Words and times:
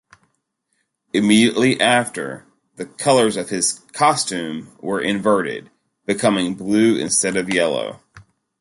Immediately 1.13 1.79
after, 1.79 2.47
the 2.75 2.87
colors 2.87 3.37
of 3.37 3.49
his 3.49 3.85
"costume" 3.93 4.75
were 4.79 4.99
inverted, 4.99 5.69
becoming 6.07 6.55
blue 6.55 6.97
instead 6.97 7.37
of 7.37 7.53
yellow. 7.53 7.99